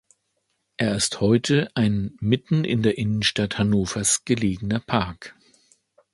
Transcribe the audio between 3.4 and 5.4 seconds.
Hannovers gelegener Park.